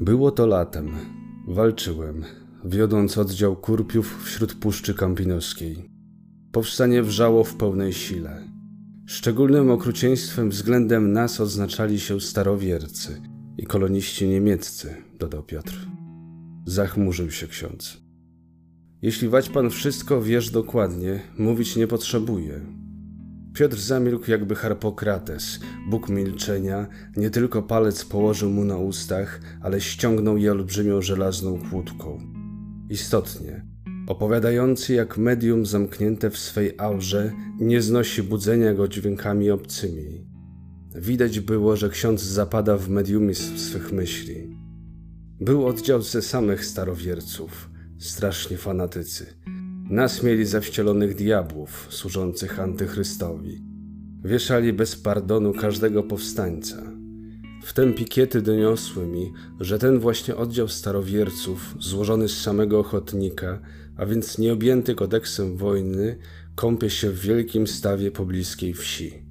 [0.00, 0.90] Było to latem.
[1.48, 2.24] Walczyłem,
[2.64, 5.90] wiodąc oddział kurpiów wśród Puszczy Kampinoskiej.
[6.52, 8.48] Powstanie wrzało w pełnej sile.
[9.06, 13.22] Szczególnym okrucieństwem względem nas oznaczali się starowiercy
[13.58, 15.86] i koloniści niemieccy, dodał Piotr.
[16.66, 18.02] Zachmurzył się ksiądz.
[19.02, 22.60] Jeśli wać pan wszystko wiesz dokładnie, mówić nie potrzebuje.
[23.54, 26.86] Piotr zamilkł jakby Harpokrates, Bóg milczenia,
[27.16, 32.18] nie tylko palec położył mu na ustach, ale ściągnął je olbrzymią żelazną kłódką.
[32.90, 33.66] Istotnie,
[34.06, 40.26] opowiadający jak medium zamknięte w swej aurze nie znosi budzenia go dźwiękami obcymi.
[40.94, 44.56] Widać było, że ksiądz zapada w mediumizm swych myśli.
[45.40, 49.26] Był oddział ze samych starowierców, strasznie fanatycy.
[49.90, 53.62] Nas mieli za wcielonych diabłów, służących antychrystowi.
[54.24, 56.92] Wieszali bez pardonu każdego powstańca.
[57.62, 63.60] Wtem pikiety doniosły mi, że ten właśnie oddział starowierców, złożony z samego ochotnika,
[63.96, 66.18] a więc nieobjęty kodeksem wojny,
[66.54, 69.26] kąpie się w wielkim stawie pobliskiej wsi.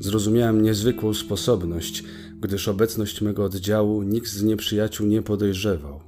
[0.00, 2.04] Zrozumiałem niezwykłą sposobność,
[2.40, 6.05] gdyż obecność mego oddziału nikt z nieprzyjaciół nie podejrzewał.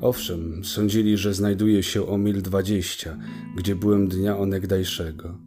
[0.00, 3.16] Owszem, sądzili, że znajduje się o mil dwadzieścia,
[3.56, 5.38] gdzie byłem dnia onegdajszego.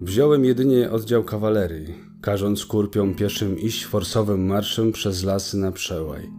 [0.00, 6.30] Wziąłem jedynie oddział kawalerii, każąc kurpiom pieszym iść forsowym marszem przez lasy na przełaj.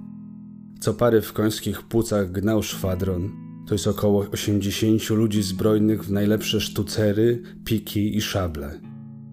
[0.80, 3.32] Co pary w końskich płucach gnał szwadron,
[3.68, 8.80] to jest około osiemdziesięciu ludzi zbrojnych w najlepsze sztucery, piki i szable.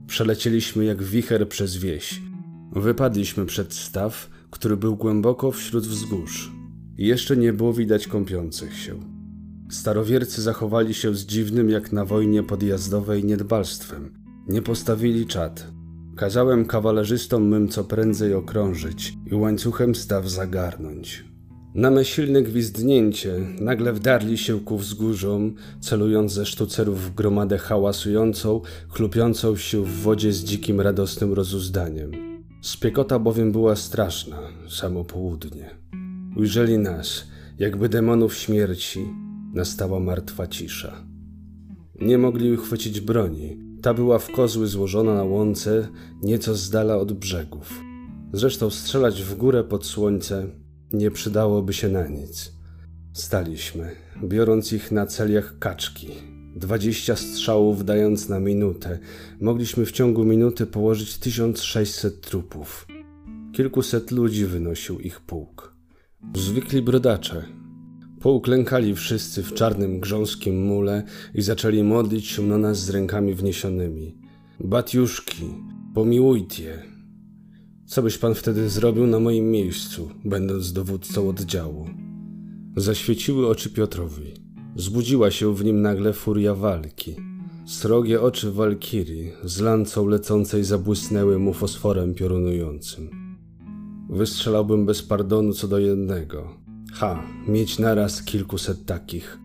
[0.07, 2.21] Przelecieliśmy jak wicher przez wieś.
[2.73, 6.60] Wypadliśmy przed staw, który był głęboko wśród wzgórz.
[6.99, 9.01] Jeszcze nie było widać kąpiących się.
[9.71, 14.15] Starowiercy zachowali się z dziwnym jak na wojnie podjazdowej niedbalstwem.
[14.49, 15.67] Nie postawili czat.
[16.17, 21.25] Kazałem kawalerzystom mym co prędzej okrążyć i łańcuchem staw zagarnąć.
[21.75, 28.61] Na me silne gwizdnięcie nagle wdarli się ku wzgórzom, celując ze sztucerów w gromadę hałasującą,
[28.89, 32.11] chlupiącą się w wodzie z dzikim radosnym rozuzdaniem.
[32.63, 35.71] Spiekota bowiem była straszna, samo południe.
[36.37, 37.25] Ujrzeli nas,
[37.59, 39.07] jakby demonów śmierci,
[39.55, 41.05] nastała martwa cisza.
[42.01, 43.59] Nie mogli uchwycić broni.
[43.83, 45.89] Ta była w kozły złożona na łące,
[46.23, 47.81] nieco z dala od brzegów.
[48.33, 50.47] Zresztą strzelać w górę pod słońce
[50.93, 52.53] nie przydałoby się na nic.
[53.13, 53.91] Staliśmy,
[54.25, 56.09] biorąc ich na cel jak kaczki.
[56.57, 58.99] Dwadzieścia strzałów dając na minutę.
[59.41, 62.87] Mogliśmy w ciągu minuty położyć 1600 trupów.
[63.53, 65.80] Kilkuset ludzi wynosił ich pułk.
[66.37, 67.45] Zwykli brodacze.
[68.21, 71.03] Pouklękali wszyscy w czarnym grząskim mule
[71.35, 74.19] i zaczęli modlić się na nas z rękami wniesionymi.
[74.61, 75.45] Batiuszki,
[75.95, 76.83] pomiłujcie.
[77.87, 81.87] Co byś pan wtedy zrobił na moim miejscu, będąc dowódcą oddziału?
[82.77, 84.35] Zaświeciły oczy Piotrowi.
[84.77, 87.17] Zbudziła się w nim nagle furia walki.
[87.67, 93.20] Srogie oczy walkirii z lancą lecącej zabłysnęły mu fosforem piorunującym.
[94.13, 96.55] Wystrzelałbym bez pardonu co do jednego.
[96.93, 99.39] Ha, mieć naraz kilkuset takich.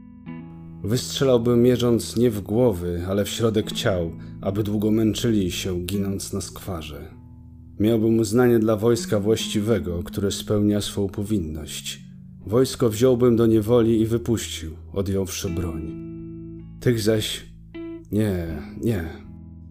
[0.84, 4.12] Wystrzelałbym mierząc nie w głowy, ale w środek ciał,
[4.42, 7.14] aby długo męczyli się, ginąc na skwarze.
[7.80, 12.02] Miałbym uznanie dla wojska właściwego, które spełnia swą powinność.
[12.46, 15.92] Wojsko wziąłbym do niewoli i wypuścił, odjąwszy broń.
[16.80, 17.46] Tych zaś
[18.12, 19.10] nie, nie.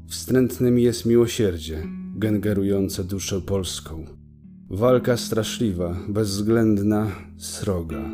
[0.09, 1.83] Wstrętnym jest miłosierdzie,
[2.17, 4.24] gengerujące duszę polską.
[4.71, 8.11] Walka straszliwa, bezwzględna, sroga.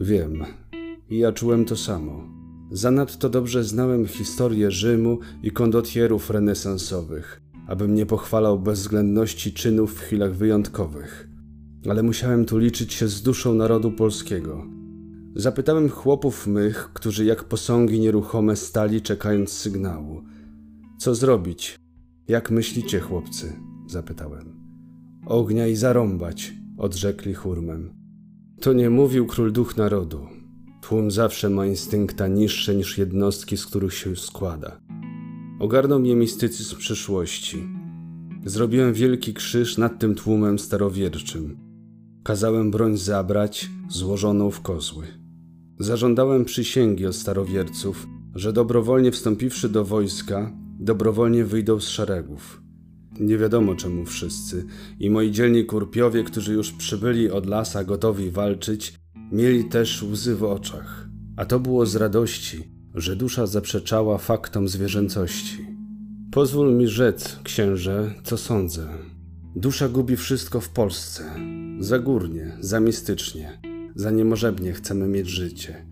[0.00, 0.44] Wiem,
[1.10, 2.28] i ja czułem to samo.
[2.70, 10.34] Zanadto dobrze znałem historię Rzymu i kondotierów renesansowych, abym nie pochwalał bezwzględności czynów w chwilach
[10.34, 11.28] wyjątkowych.
[11.90, 14.66] Ale musiałem tu liczyć się z duszą narodu polskiego.
[15.34, 20.22] Zapytałem chłopów mych, którzy jak posągi nieruchome stali czekając sygnału.
[20.98, 21.78] Co zrobić?
[22.28, 23.52] Jak myślicie, chłopcy?
[23.86, 24.57] zapytałem.
[25.28, 27.90] Ognia i zarąbać, odrzekli hurmem.
[28.60, 30.26] To nie mówił król duch narodu.
[30.82, 34.80] Tłum zawsze ma instynkta niższe niż jednostki, z których się składa.
[35.60, 37.68] Ogarnął mnie mistycyzm przyszłości.
[38.44, 41.58] Zrobiłem wielki krzyż nad tym tłumem starowierczym.
[42.24, 45.06] Kazałem broń zabrać, złożoną w kozły.
[45.78, 52.67] Zażądałem przysięgi od starowierców, że dobrowolnie wstąpiwszy do wojska, dobrowolnie wyjdą z szeregów.
[53.20, 54.64] Nie wiadomo czemu wszyscy,
[54.98, 58.94] i moi dzielni kurpiowie, którzy już przybyli od lasa gotowi walczyć,
[59.32, 61.08] mieli też łzy w oczach.
[61.36, 65.66] A to było z radości, że dusza zaprzeczała faktom zwierzęcości.
[66.32, 68.88] Pozwól mi rzec, księże, co sądzę.
[69.56, 71.24] Dusza gubi wszystko w Polsce.
[71.80, 73.60] Za górnie, za mistycznie,
[73.94, 75.86] za niemożebnie chcemy mieć życie.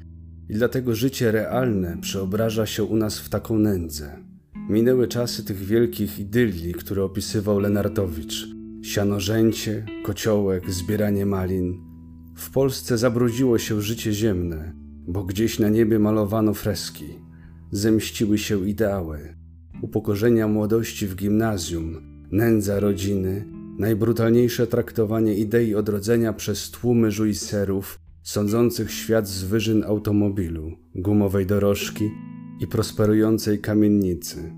[0.49, 4.26] I dlatego życie realne przeobraża się u nas w taką nędzę.
[4.69, 8.49] Minęły czasy tych wielkich idylii, które opisywał Lenartowicz.
[8.83, 11.81] Sianorzęcie, kociołek, zbieranie malin.
[12.37, 14.73] W Polsce zabrudziło się życie ziemne,
[15.09, 17.05] bo gdzieś na niebie malowano freski.
[17.71, 19.37] Zemściły się ideały.
[19.83, 21.97] Upokorzenia młodości w gimnazjum,
[22.33, 23.45] nędza rodziny,
[23.79, 32.11] najbrutalniejsze traktowanie idei odrodzenia przez tłumy żujserów, sądzących świat z wyżyn automobilu, gumowej dorożki
[32.61, 34.53] i prosperującej kamiennicy.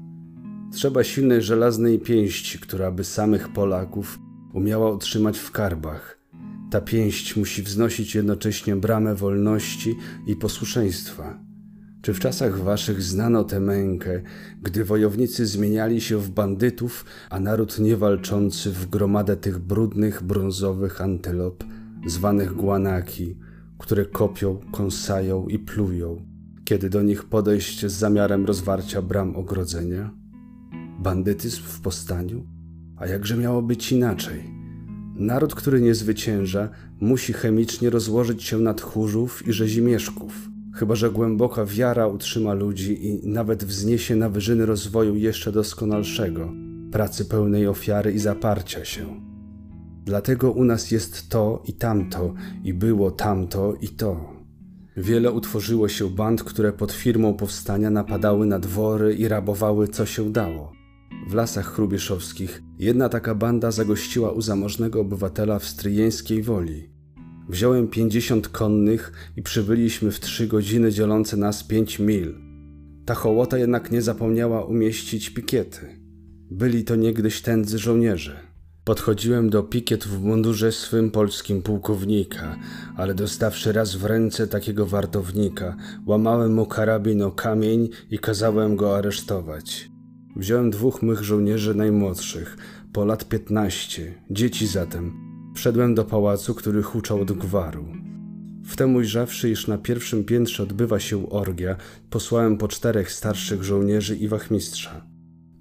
[0.72, 4.18] Trzeba silnej żelaznej pięści, która by samych Polaków
[4.52, 6.18] umiała utrzymać w karbach.
[6.70, 9.96] Ta pięść musi wznosić jednocześnie bramę wolności
[10.26, 11.38] i posłuszeństwa.
[12.02, 14.22] Czy w czasach waszych znano tę mękę,
[14.62, 21.64] gdy wojownicy zmieniali się w bandytów, a naród niewalczący w gromadę tych brudnych, brązowych antylop,
[22.06, 23.38] zwanych guanaki,
[23.78, 26.26] które kopią, kąsają i plują,
[26.68, 30.10] kiedy do nich podejść z zamiarem rozwarcia bram ogrodzenia?
[30.98, 32.46] Bandytyzm w powstaniu?
[32.96, 34.50] A jakże miało być inaczej?
[35.14, 36.68] Naród, który nie zwycięża,
[37.00, 43.28] musi chemicznie rozłożyć się na tchórzów i rzezimieszków, chyba że głęboka wiara utrzyma ludzi i
[43.28, 46.52] nawet wzniesie na wyżyny rozwoju jeszcze doskonalszego,
[46.92, 49.20] pracy pełnej ofiary i zaparcia się.
[50.04, 54.37] Dlatego u nas jest to i tamto, i było tamto i to.
[55.00, 60.32] Wiele utworzyło się band, które pod firmą powstania napadały na dwory i rabowały co się
[60.32, 60.72] dało.
[61.28, 66.90] W lasach chrubieszowskich jedna taka banda zagościła u zamożnego obywatela w stryjeńskiej woli.
[67.48, 72.34] Wziąłem pięćdziesiąt konnych i przybyliśmy w trzy godziny dzielące nas pięć mil.
[73.06, 76.00] Ta hołota jednak nie zapomniała umieścić pikiety.
[76.50, 78.47] Byli to niegdyś tędzy żołnierze.
[78.88, 82.56] Podchodziłem do pikiet w mundurze swym polskim pułkownika,
[82.96, 85.76] ale dostawszy raz w ręce takiego wartownika,
[86.06, 89.90] łamałem mu karabin o kamień i kazałem go aresztować.
[90.36, 92.56] Wziąłem dwóch mych żołnierzy najmłodszych,
[92.92, 95.12] po lat piętnaście, dzieci zatem.
[95.54, 97.84] Wszedłem do pałacu, który huczał od gwaru.
[98.64, 101.76] Wtem ujrzawszy, iż na pierwszym piętrze odbywa się orgia,
[102.10, 105.06] posłałem po czterech starszych żołnierzy i wachmistrza.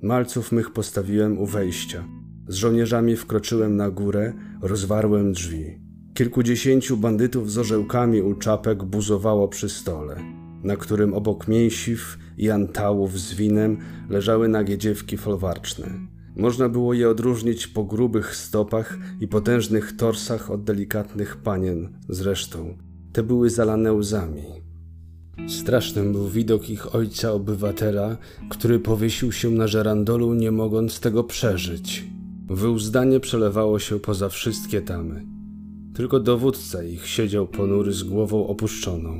[0.01, 2.07] Malców mych postawiłem u wejścia–
[2.47, 5.79] z żołnierzami wkroczyłem na górę, rozwarłem drzwi.
[6.13, 10.15] Kilkudziesięciu bandytów z orzełkami u czapek buzowało przy stole,
[10.63, 13.77] na którym obok mięsiw i antałów z winem
[14.09, 15.87] leżały nagie dziewki folwarczne.
[16.35, 21.89] Można było je odróżnić po grubych stopach i potężnych torsach od delikatnych panien.
[22.09, 22.77] Zresztą,
[23.13, 24.43] te były zalane łzami.
[25.47, 28.17] Strasznym był widok ich ojca obywatela,
[28.49, 32.16] który powiesił się na żerandolu, nie mogąc tego przeżyć.
[32.49, 35.25] Wyuzdanie przelewało się poza wszystkie tamy.
[35.93, 39.19] Tylko dowódca ich siedział ponury z głową opuszczoną.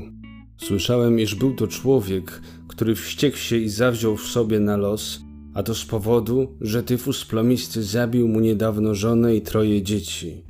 [0.56, 5.20] Słyszałem, iż był to człowiek, który wściekł się i zawziął w sobie na los,
[5.54, 10.44] a to z powodu, że tyfus plomisty zabił mu niedawno żonę i troje dzieci.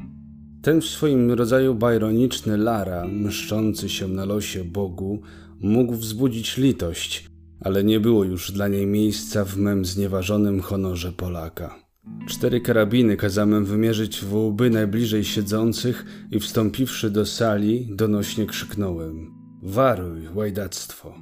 [0.62, 5.20] Ten w swoim rodzaju bajroniczny Lara, mszczący się na losie Bogu,
[5.60, 11.87] mógł wzbudzić litość, ale nie było już dla niej miejsca w mem znieważonym honorze Polaka.
[12.28, 19.30] Cztery karabiny kazałem wymierzyć w łby najbliżej siedzących i wstąpiwszy do sali, donośnie krzyknąłem:
[19.62, 21.14] Waruj, łajdactwo!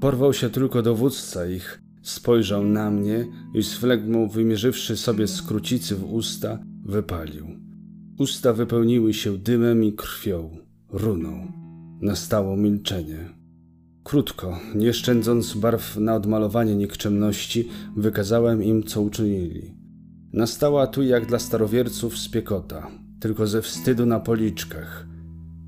[0.00, 6.12] Porwał się tylko dowódca ich, spojrzał na mnie i z flegmą wymierzywszy sobie skrócicy w
[6.12, 7.46] usta, wypalił.
[8.18, 10.56] Usta wypełniły się dymem i krwią,
[10.88, 11.52] runą.
[12.00, 13.28] Nastało milczenie.
[14.04, 19.77] Krótko, nie szczędząc barw na odmalowanie nikczemności, wykazałem im, co uczynili.
[20.32, 25.06] Nastała tu jak dla starowierców spiekota, tylko ze wstydu na policzkach.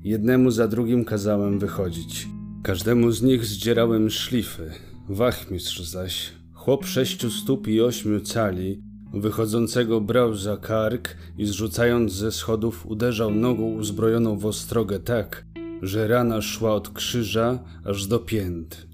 [0.03, 2.27] Jednemu za drugim kazałem wychodzić.
[2.63, 4.71] Każdemu z nich zdzierałem szlify.
[5.09, 8.81] Wachmistrz zaś, chłop sześciu stóp i ośmiu cali,
[9.13, 15.45] wychodzącego brał za kark i zrzucając ze schodów uderzał nogą uzbrojoną w ostrogę tak,
[15.81, 18.87] że rana szła od krzyża aż do pięt.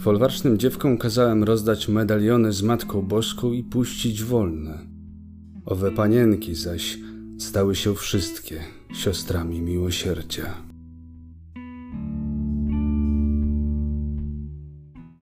[0.00, 4.93] Folwarcznym dziewkom kazałem rozdać medaliony z Matką Boską i puścić wolne.
[5.66, 6.98] Owe panienki zaś
[7.38, 8.60] stały się wszystkie
[8.94, 10.73] siostrami miłosierdzia.